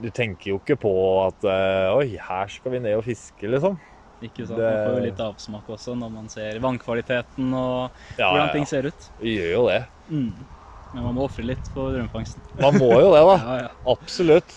Du 0.00 0.06
tenker 0.14 0.52
jo 0.52 0.58
ikke 0.60 0.76
på 0.78 0.90
at 1.26 1.42
eh, 1.44 1.88
Oi, 1.96 2.16
her 2.16 2.46
skal 2.48 2.70
vi 2.72 2.78
ned 2.78 2.94
og 2.96 3.02
fiske, 3.04 3.42
liksom. 3.50 3.74
Ikke 4.22 4.46
sant? 4.46 4.56
Det- 4.60 4.68
Man 4.70 4.86
får 4.86 4.94
jo 5.00 5.04
litt 5.08 5.20
avsmak 5.20 5.66
også 5.74 5.96
når 5.98 6.12
man 6.14 6.28
ser 6.30 6.60
vannkvaliteten 6.62 7.48
og 7.52 7.90
Ja, 8.16 8.30
hvordan 8.30 8.52
ting 8.52 8.62
ja. 8.62 8.70
ser 8.70 8.86
ut. 8.86 9.08
Vi 9.20 9.34
gjør 9.36 9.50
jo 9.56 9.64
det. 9.68 9.80
Mm. 10.08 10.32
Men 10.94 11.02
man 11.08 11.14
må 11.16 11.24
ofre 11.26 11.42
litt 11.44 11.66
på 11.74 11.88
drømmefangsten. 11.90 12.40
Man 12.60 12.78
må 12.78 12.92
jo 13.00 13.10
det, 13.10 13.24
da. 13.26 13.36
Ja, 13.48 13.58
ja. 13.66 13.68
Absolutt. 13.90 14.54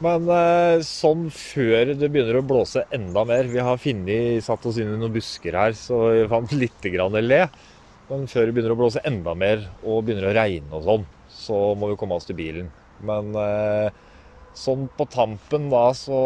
Men 0.00 0.28
eh, 0.32 0.78
sånn 0.86 1.26
før 1.32 1.90
det 1.96 2.08
begynner 2.12 2.38
å 2.40 2.44
blåse 2.46 2.84
enda 2.92 3.24
mer 3.28 3.44
Vi 3.50 3.60
har 3.60 3.76
finnet, 3.80 4.44
satt 4.46 4.64
oss 4.68 4.78
inn 4.80 4.94
i 4.94 5.00
noen 5.00 5.12
busker 5.12 5.56
her, 5.56 5.72
så 5.76 5.98
vi 6.12 6.22
fant 6.30 6.52
litt 6.56 6.86
grann 6.92 7.16
le. 7.24 7.42
Men 8.10 8.26
før 8.30 8.48
det 8.48 8.54
begynner 8.56 8.74
å 8.74 8.78
blåse 8.80 9.02
enda 9.06 9.36
mer 9.38 9.68
og 9.86 10.06
begynner 10.06 10.30
å 10.30 10.34
regne 10.34 10.78
og 10.80 10.86
sånn, 10.86 11.04
så 11.30 11.58
må 11.78 11.92
vi 11.92 11.98
komme 12.00 12.16
oss 12.18 12.26
til 12.26 12.38
bilen. 12.38 12.72
Men 13.06 13.30
eh, 13.38 13.92
sånn 14.56 14.88
på 14.98 15.06
tampen 15.12 15.68
da, 15.70 15.84
så 15.96 16.18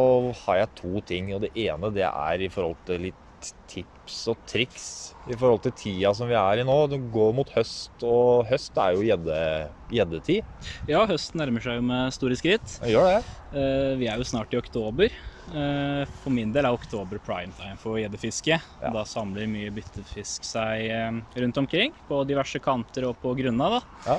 har 0.47 0.63
jeg 0.63 0.73
to 0.81 1.03
ting. 1.07 1.29
Og 1.37 1.45
det 1.45 1.53
ene 1.67 1.93
det 1.95 2.07
er 2.09 2.47
i 2.47 2.51
forhold 2.53 2.81
til 2.89 3.05
litt 3.11 3.21
tips 3.69 4.23
og 4.33 4.41
triks 4.49 4.87
i 5.29 5.37
forhold 5.37 5.61
til 5.67 5.75
tida 5.77 6.15
som 6.17 6.31
vi 6.31 6.37
er 6.39 6.63
i 6.63 6.67
nå. 6.67 6.79
Det 6.89 7.03
går 7.13 7.37
mot 7.37 7.53
høst, 7.57 7.93
og 8.01 8.47
høst 8.49 8.81
er 8.81 8.97
jo 8.97 9.05
gjeddetid. 9.05 10.49
ja, 10.89 11.05
høsten 11.11 11.43
nærmer 11.43 11.65
seg 11.65 11.81
jo 11.83 11.87
med 11.93 12.17
store 12.17 12.41
skritt. 12.41 12.79
Gjør 12.89 13.11
det. 13.13 13.23
Eh, 13.53 13.93
vi 14.01 14.09
er 14.09 14.21
jo 14.21 14.29
snart 14.29 14.57
i 14.57 14.61
oktober. 14.61 15.13
Eh, 15.55 16.05
for 16.19 16.35
min 16.35 16.51
del 16.55 16.67
er 16.67 16.75
oktober 16.75 17.21
primetime 17.23 17.77
for 17.79 18.01
gjeddefiske. 18.01 18.57
Ja. 18.83 18.91
Da 18.95 19.05
samler 19.07 19.47
mye 19.51 19.71
byttefisk 19.75 20.47
seg 20.49 20.89
eh, 20.91 21.19
rundt 21.45 21.61
omkring 21.63 21.95
på 22.11 22.23
diverse 22.27 22.59
kanter 22.65 23.07
og 23.11 23.21
på 23.23 23.37
grunna. 23.39 23.69
da. 23.77 23.81
Ja. 24.09 24.17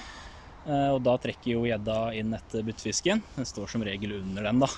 Eh, 0.66 0.90
og 0.96 1.02
da 1.06 1.18
trekker 1.22 1.52
jo 1.58 1.66
gjedda 1.68 1.98
inn 2.18 2.32
etter 2.38 2.64
byttefisken. 2.66 3.24
Den 3.36 3.50
står 3.50 3.74
som 3.74 3.84
regel 3.86 4.16
under 4.22 4.48
den, 4.48 4.64
da. 4.64 4.72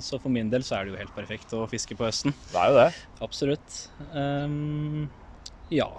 Så 0.00 0.16
for 0.16 0.32
min 0.32 0.48
del 0.48 0.62
så 0.64 0.78
er 0.78 0.86
det 0.86 0.94
jo 0.94 1.00
helt 1.02 1.12
perfekt 1.12 1.50
å 1.52 1.66
fiske 1.68 1.92
på 1.98 2.06
høsten. 2.06 2.32
Det 2.48 2.56
er 2.56 2.70
jo 2.72 2.76
det. 2.78 2.86
Absolutt. 3.26 3.74
Um, 4.16 5.10
ja. 5.68 5.90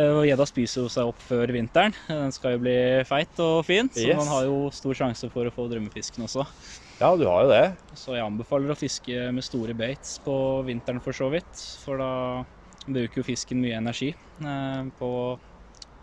Og 0.00 0.22
gjedda 0.24 0.46
spiser 0.48 0.86
jo 0.86 0.88
seg 0.94 1.10
opp 1.10 1.20
før 1.20 1.52
vinteren. 1.52 1.92
Den 2.08 2.32
skal 2.32 2.54
jo 2.54 2.62
bli 2.62 2.78
feit 3.04 3.42
og 3.44 3.60
fin, 3.68 3.90
så 3.92 4.06
Yes. 4.06 4.16
man 4.22 4.32
har 4.32 4.46
jo 4.48 4.70
stor 4.72 4.96
sjanse 5.02 5.28
for 5.34 5.50
å 5.50 5.52
få 5.52 5.68
drømmefisken 5.68 6.24
også. 6.24 6.46
Ja, 7.00 7.14
du 7.16 7.24
har 7.24 7.46
jo 7.46 7.50
det. 7.50 7.64
Så 7.96 8.12
jeg 8.12 8.24
anbefaler 8.26 8.74
å 8.74 8.78
fiske 8.78 9.30
med 9.32 9.44
store 9.46 9.72
baits 9.76 10.18
på 10.20 10.34
vinteren 10.66 11.00
for 11.00 11.16
så 11.16 11.30
vidt. 11.32 11.62
For 11.80 12.00
da 12.00 12.10
bruker 12.84 13.22
jo 13.22 13.24
fisken 13.24 13.60
mye 13.62 13.78
energi 13.80 14.10
eh, 14.12 14.82
på 14.98 15.10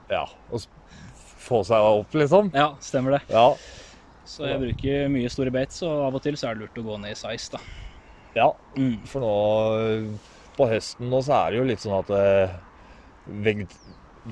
Ja. 0.10 0.24
Å 0.50 0.62
få 1.48 1.62
seg 1.68 1.86
opp, 1.86 2.16
liksom. 2.18 2.50
Ja, 2.58 2.72
stemmer 2.84 3.18
det. 3.18 3.22
Ja. 3.30 3.52
Så 4.28 4.50
jeg 4.50 4.60
bruker 4.60 5.06
mye 5.14 5.30
store 5.32 5.54
baits, 5.54 5.80
og 5.88 6.08
av 6.10 6.18
og 6.18 6.24
til 6.26 6.36
så 6.40 6.50
er 6.50 6.58
det 6.58 6.66
lurt 6.66 6.82
å 6.82 6.88
gå 6.90 6.98
ned 7.00 7.14
i 7.14 7.20
size, 7.20 7.54
da. 7.54 7.62
ja. 8.36 8.50
Mm. 8.76 8.98
For 9.08 9.24
nå 9.24 10.18
på 10.58 10.66
høsten 10.68 11.12
nå 11.14 11.22
så 11.22 11.38
er 11.38 11.54
det 11.54 11.60
jo 11.62 11.68
litt 11.70 11.84
sånn 11.84 12.00
at 12.00 12.12
eh, 12.18 12.58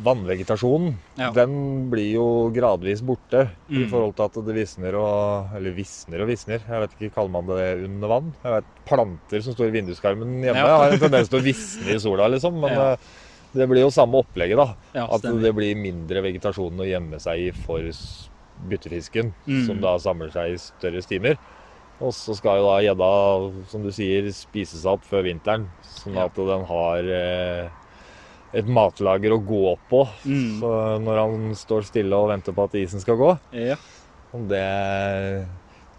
vannvegetasjonen 0.03 0.95
Ja. 1.17 1.31
den 1.31 1.89
blir 1.89 2.11
jo 2.13 2.25
gradvis 2.51 3.01
borte 3.01 3.49
i 3.69 3.83
Mm. 3.85 3.89
forhold 3.89 4.15
til 4.15 4.25
at 4.25 4.45
det 4.45 4.55
visner 4.55 4.93
og 4.95 5.55
Eller 5.55 5.71
visner 5.71 6.21
og 6.21 6.27
visner. 6.27 6.59
Jeg 6.59 6.81
vet 6.81 6.91
ikke, 6.99 7.13
Kaller 7.15 7.31
man 7.31 7.45
det 7.47 7.83
under 7.85 8.07
vann? 8.07 8.33
Jeg 8.43 8.51
vet 8.51 8.65
Planter 8.85 9.41
som 9.41 9.53
står 9.53 9.67
i 9.67 9.81
vinduskarmen 9.81 10.43
hjemme, 10.43 10.55
Ja. 10.55 10.77
har 10.77 10.91
en 10.91 10.99
tendens 10.99 11.29
til 11.29 11.39
å 11.39 11.43
visne 11.43 11.95
i 11.95 11.97
sola, 11.99 12.27
liksom. 12.29 12.59
Men 12.59 12.69
Ja. 12.71 12.91
eh, 12.93 12.97
det 13.55 13.69
blir 13.69 13.81
jo 13.81 13.89
samme 13.89 14.21
opplegget, 14.23 14.57
da. 14.57 14.75
At 15.05 15.21
stemmer. 15.21 15.41
det 15.41 15.55
blir 15.55 15.75
mindre 15.75 16.21
vegetasjon 16.21 16.75
å 16.77 16.85
gjemme 16.85 17.19
seg 17.19 17.47
i 17.47 17.51
for 17.51 17.79
byttefisken, 18.69 19.33
Mm. 19.47 19.65
som 19.65 19.81
da 19.81 19.97
samler 19.97 20.31
seg 20.31 20.53
i 20.53 20.57
større 20.57 21.01
stimer. 21.01 21.37
Og 22.01 22.11
så 22.11 22.35
skal 22.35 22.57
jo 22.59 22.67
da 22.67 22.81
gjedda, 22.83 23.67
som 23.69 23.81
du 23.83 23.89
sier, 23.89 24.23
spise 24.33 24.75
seg 24.75 24.91
opp 24.91 25.03
før 25.05 25.23
vinteren, 25.23 25.67
sånn 25.81 26.17
at 26.17 26.33
den 26.35 26.65
har 26.65 26.99
eh, 26.99 27.69
et 28.55 28.67
matlager 28.71 29.33
å 29.35 29.41
gå 29.43 29.73
på. 29.91 30.01
Mm. 30.23 30.59
Så 30.61 30.71
når 31.03 31.21
han 31.21 31.45
står 31.59 31.87
stille 31.89 32.15
og 32.15 32.29
venter 32.31 32.55
på 32.55 32.65
at 32.69 32.77
isen 32.79 33.03
skal 33.03 33.17
gå. 33.19 33.31
Ja. 33.55 33.75
Det, 34.35 34.63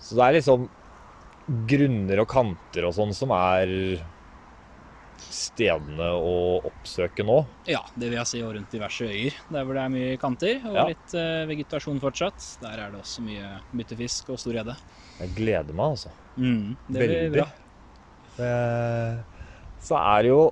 så 0.00 0.18
det 0.18 0.24
er 0.26 0.36
liksom 0.38 0.66
grunner 1.70 2.20
og 2.24 2.28
kanter 2.32 2.88
og 2.88 2.94
sånn 2.96 3.12
som 3.16 3.30
er 3.36 3.70
stedene 5.16 6.10
å 6.12 6.32
oppsøke 6.68 7.24
nå. 7.26 7.38
Ja, 7.68 7.80
det 7.96 8.10
vil 8.10 8.18
jeg 8.18 8.28
si 8.30 8.42
og 8.44 8.52
rundt 8.56 8.72
diverse 8.72 9.06
øyer, 9.08 9.36
der 9.52 9.64
hvor 9.64 9.78
det 9.78 9.84
er 9.86 9.92
mye 9.94 10.18
kanter 10.20 10.58
og 10.68 10.76
Ja. 10.76 10.84
litt 10.90 11.14
eh, 11.16 11.46
vegetasjon 11.48 12.00
fortsatt. 12.02 12.36
Der 12.60 12.82
er 12.84 12.92
det 12.92 13.00
også 13.00 13.24
mye 13.24 13.54
byttefisk 13.72 14.28
og 14.34 14.40
stor 14.42 14.58
gjedde. 14.58 14.76
Jeg 15.22 15.32
gleder 15.38 15.72
meg, 15.72 15.96
altså. 15.96 16.12
Mm, 16.36 16.76
det 16.86 17.00
blir 17.00 17.14
Veldig. 17.16 17.32
bra. 17.38 17.46
Eh, 18.44 19.24
Så 19.86 19.96
er 19.96 20.22
det 20.22 20.30
jo 20.34 20.42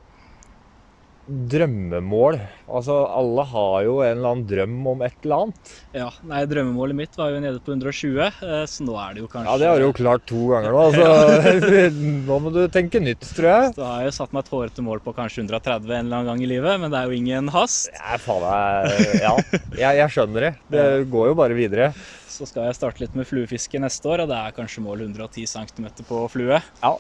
drømmemål. 1.28 2.36
Altså, 2.68 2.94
alle 3.08 3.44
har 3.48 3.76
jo 3.86 3.94
en 4.04 4.10
eller 4.18 4.30
annen 4.30 4.46
drøm 4.48 4.74
om 4.90 5.02
et 5.06 5.14
eller 5.24 5.44
annet. 5.44 5.70
Ja, 5.96 6.08
nei, 6.28 6.42
Drømmemålet 6.50 6.98
mitt 6.98 7.16
var 7.18 7.30
jo 7.32 7.40
nede 7.42 7.60
på 7.64 7.72
120, 7.74 8.18
eh, 8.24 8.64
så 8.70 8.86
nå 8.86 8.96
er 9.00 9.14
det 9.16 9.22
jo 9.24 9.28
kanskje 9.32 9.50
Ja, 9.52 9.56
det 9.62 9.68
har 9.70 9.80
du 9.80 9.86
jo 9.86 9.94
klart 9.96 10.26
to 10.28 10.42
ganger 10.52 10.74
nå. 10.74 10.82
så 10.94 11.06
nå 12.28 12.38
må 12.44 12.52
du 12.54 12.60
tenke 12.72 13.00
nytt, 13.02 13.24
tror 13.36 13.48
jeg. 13.50 13.72
Så 13.78 13.86
har 13.88 14.02
jeg 14.04 14.10
jo 14.12 14.16
satt 14.18 14.36
meg 14.36 14.44
et 14.44 14.52
hårete 14.56 14.84
mål 14.84 15.02
på 15.04 15.14
kanskje 15.16 15.44
130 15.46 15.88
en 15.88 15.94
eller 16.04 16.18
annen 16.20 16.30
gang 16.32 16.44
i 16.44 16.50
livet, 16.50 16.76
men 16.82 16.92
det 16.92 17.00
er 17.00 17.08
jo 17.12 17.18
ingen 17.20 17.48
hast. 17.54 17.88
Nei, 17.96 18.20
faen 18.24 18.44
meg, 18.44 19.16
ja, 19.24 19.34
jeg, 19.80 20.02
jeg 20.02 20.14
skjønner 20.18 20.48
det. 20.48 20.52
Det 20.76 20.86
går 21.14 21.32
jo 21.32 21.38
bare 21.40 21.56
videre. 21.58 21.90
Så 22.34 22.48
skal 22.50 22.66
jeg 22.68 22.76
starte 22.80 23.00
litt 23.04 23.14
med 23.14 23.28
fluefiske 23.30 23.78
neste 23.80 24.08
år, 24.10 24.24
og 24.24 24.32
det 24.32 24.38
er 24.40 24.54
kanskje 24.56 24.82
mål 24.84 25.04
110 25.06 25.44
cm 25.52 25.90
på 26.08 26.24
flue. 26.32 26.58
Ja. 26.82 26.94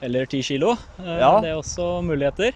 Eller 0.00 0.24
10 0.30 0.44
kilo. 0.46 0.76
Eh, 1.02 1.18
Ja. 1.18 1.34
Det 1.42 1.50
er 1.52 1.58
også 1.58 1.98
muligheter. 2.06 2.54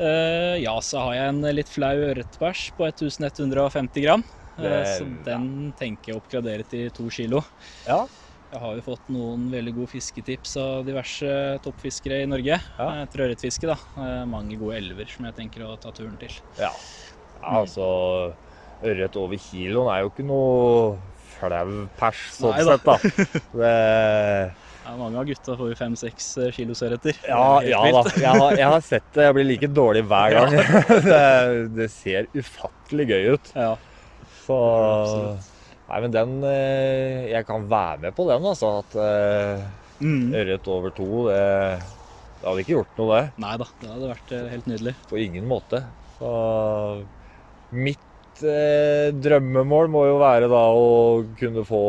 Eh, 0.00 0.56
ja, 0.62 0.74
så 0.80 1.02
har 1.06 1.16
jeg 1.18 1.32
en 1.34 1.42
litt 1.52 1.70
flau 1.72 1.92
ørretbæsj 2.08 2.64
på 2.78 2.86
1150 2.88 4.04
gram. 4.04 4.24
Eh, 4.56 4.62
Det 4.62 4.72
er 4.72 4.90
så 4.96 5.06
den 5.26 5.46
tenker 5.78 6.12
jeg 6.12 6.16
å 6.16 6.22
oppgradere 6.22 6.66
til 6.68 6.90
2 6.90 7.08
kilo. 7.12 7.42
Ja. 7.86 8.06
Jeg 8.52 8.60
har 8.60 8.76
jo 8.76 8.84
fått 8.84 9.08
noen 9.08 9.46
veldig 9.52 9.72
gode 9.78 9.92
fisketips 9.94 10.56
av 10.60 10.84
diverse 10.84 11.58
toppfiskere 11.64 12.22
i 12.22 12.28
Norge. 12.28 12.58
Ja. 12.60 12.88
Eh, 12.88 13.02
Etter 13.06 13.26
ørretfiske, 13.28 13.68
da. 13.68 13.78
Mange 14.28 14.58
gode 14.60 14.76
elver 14.80 15.08
som 15.08 15.28
jeg 15.28 15.36
tenker 15.40 15.64
å 15.68 15.76
ta 15.80 15.92
turen 15.92 16.18
til. 16.20 16.32
Ja, 16.60 16.72
ja 17.40 17.60
altså 17.62 18.36
Ørret 18.82 19.14
over 19.14 19.38
kiloen 19.38 19.92
er 19.94 20.02
jo 20.02 20.10
ikke 20.10 20.24
noe 20.26 20.96
flau 21.36 21.86
pers 21.98 22.22
sånn 22.34 22.56
Nei 22.56 22.64
sett, 22.66 22.82
da. 22.82 22.96
Det, 23.62 23.74
Ja, 24.82 24.96
mange 24.98 25.20
av 25.20 25.26
gutta 25.28 25.54
får 25.58 25.68
jo 25.72 25.76
fem-seks 25.78 26.26
kilos 26.56 26.80
ørreter. 26.82 27.14
ja, 27.28 27.44
ja 27.62 27.80
da. 27.94 28.02
Jeg 28.18 28.40
har, 28.42 28.56
jeg 28.58 28.66
har 28.72 28.82
sett 28.82 29.06
det. 29.14 29.28
Jeg 29.28 29.36
blir 29.36 29.46
like 29.46 29.68
dårlig 29.70 30.02
hver 30.10 30.34
gang. 30.36 30.56
Det, 31.06 31.22
det 31.76 31.88
ser 31.94 32.26
ufattelig 32.34 33.06
gøy 33.12 33.28
ut. 33.36 33.52
Ja. 33.54 33.76
Så. 34.42 34.58
Nei, 35.92 35.98
men 36.02 36.12
den 36.14 36.30
eh, 36.48 37.28
Jeg 37.30 37.44
kan 37.46 37.66
være 37.70 38.00
med 38.06 38.14
på 38.16 38.26
den, 38.30 38.46
altså. 38.52 38.74
At 38.82 38.98
eh, 38.98 39.70
Mm. 40.02 40.32
ørret 40.34 40.66
over 40.66 40.90
to, 40.90 41.04
det, 41.28 41.42
det 42.40 42.48
hadde 42.48 42.62
ikke 42.64 42.72
gjort 42.74 42.96
noe, 42.98 43.18
det. 43.20 43.26
Nei 43.44 43.52
da, 43.60 43.66
det 43.78 43.90
hadde 43.92 44.08
vært 44.10 44.32
eh, 44.34 44.48
helt 44.50 44.66
nydelig. 44.66 44.94
På 45.06 45.20
ingen 45.22 45.46
måte. 45.46 45.78
Så 46.16 46.30
mitt 47.70 48.02
eh, 48.40 49.10
drømmemål 49.12 49.90
må 49.92 50.04
jo 50.08 50.14
være 50.20 50.48
da 50.50 50.62
å 50.72 50.86
kunne 51.38 51.64
få 51.68 51.82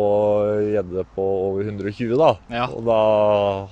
gjedde 0.73 1.05
på 1.15 1.27
over 1.47 1.69
120, 1.69 2.11
da. 2.19 2.31
Ja. 2.53 2.65
Og 2.67 2.83
da 2.87 2.97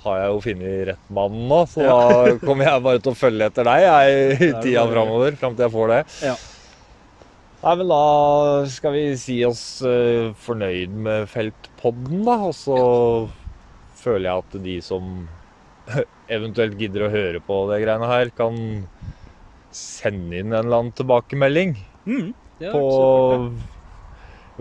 har 0.03 0.21
jeg 0.21 0.29
jo 0.31 0.39
funnet 0.45 0.77
rett 0.91 1.11
mann 1.17 1.35
nå, 1.49 1.59
så 1.71 1.83
da 1.85 2.37
kommer 2.45 2.69
jeg 2.69 2.85
bare 2.87 3.03
til 3.03 3.13
å 3.13 3.19
følge 3.19 3.51
etter 3.51 3.67
deg 3.67 3.83
jeg, 3.85 4.23
i 4.37 4.49
tida 4.63 4.87
framover. 4.93 5.37
Fram 5.41 5.57
til 5.57 5.67
jeg 5.67 5.75
får 5.75 5.93
det. 5.93 5.99
Ja. 6.29 6.37
Nei, 7.61 7.75
men 7.77 7.91
da 7.91 8.01
skal 8.73 8.95
vi 8.95 9.03
si 9.21 9.37
oss 9.45 9.65
eh, 9.85 10.31
fornøyd 10.47 10.95
med 11.09 11.29
Feltpodden, 11.29 12.23
da. 12.25 12.39
Og 12.47 12.57
så 12.57 12.79
føler 14.01 14.29
jeg 14.29 14.45
at 14.47 14.59
de 14.65 14.79
som 14.81 15.13
eventuelt 16.39 16.79
gidder 16.79 17.05
å 17.05 17.13
høre 17.13 17.43
på 17.45 17.61
det 17.69 17.83
greiene 17.83 18.09
her, 18.09 18.33
kan 18.33 18.57
sende 19.71 20.39
inn 20.39 20.49
en 20.51 20.63
eller 20.65 20.81
annen 20.81 20.97
tilbakemelding 20.97 21.77
Mm, 22.05 22.33
på 22.69 22.85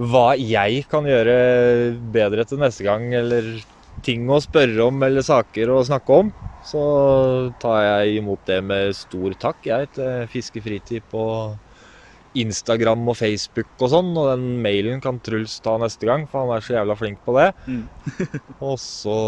hva 0.01 0.29
jeg 0.39 0.85
kan 0.89 1.05
gjøre 1.09 1.35
bedre 2.15 2.47
til 2.49 2.61
neste 2.63 2.87
gang, 2.87 3.11
eller 3.17 3.59
ting 4.07 4.29
å 4.31 4.39
spørre 4.41 4.87
om, 4.87 5.03
eller 5.05 5.25
saker 5.27 5.73
å 5.75 5.83
snakke 5.85 6.21
om. 6.23 6.31
Så 6.65 6.81
tar 7.61 7.83
jeg 7.85 8.21
imot 8.21 8.41
det 8.49 8.61
med 8.65 8.97
stor 8.97 9.35
takk, 9.41 9.61
jeg, 9.67 9.91
til 9.97 10.29
Fiskefritid 10.31 11.03
på 11.11 11.25
Instagram 12.41 13.09
og 13.11 13.17
Facebook 13.19 13.71
og 13.81 13.91
sånn. 13.93 14.11
Og 14.15 14.29
den 14.33 14.61
mailen 14.65 15.01
kan 15.05 15.21
Truls 15.25 15.59
ta 15.65 15.77
neste 15.81 16.07
gang, 16.09 16.27
for 16.31 16.45
han 16.45 16.53
er 16.57 16.65
så 16.65 16.77
jævla 16.79 16.95
flink 16.99 17.19
på 17.27 17.33
det. 17.39 17.49
Mm. 17.67 17.85
og 18.71 18.77
så 18.81 19.19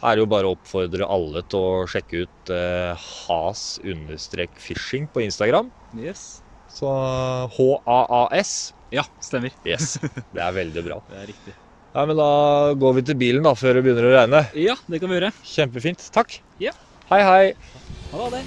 er 0.00 0.16
det 0.16 0.22
jo 0.24 0.32
bare 0.32 0.48
å 0.48 0.54
oppfordre 0.56 1.04
alle 1.12 1.42
til 1.48 1.60
å 1.60 1.86
sjekke 1.90 2.24
ut 2.24 2.52
eh, 2.56 2.92
has-fishing 3.28 5.04
på 5.12 5.20
Instagram. 5.26 5.68
Yes. 5.96 6.39
Så 6.74 6.90
H-A-A-S. 7.56 8.52
Ja, 8.94 9.04
stemmer. 9.22 9.54
Yes, 9.66 9.98
det 10.34 10.42
er 10.42 10.54
veldig 10.56 10.86
bra. 10.86 11.00
Det 11.10 11.22
er 11.22 11.30
riktig. 11.32 11.54
Ja, 11.90 12.04
men 12.06 12.14
Da 12.18 12.30
går 12.78 12.98
vi 13.00 13.06
til 13.10 13.18
bilen 13.18 13.46
da, 13.46 13.54
før 13.58 13.78
det 13.78 13.86
begynner 13.86 14.06
å 14.10 14.12
regne. 14.14 14.44
Ja, 14.58 14.76
det 14.86 15.02
kan 15.02 15.10
vi 15.10 15.18
gjøre. 15.18 15.32
Kjempefint. 15.54 16.06
Takk. 16.14 16.38
Ja. 16.62 16.74
Hei, 17.10 17.22
hei. 17.26 17.42
Ha 18.14 18.30
det. 18.36 18.44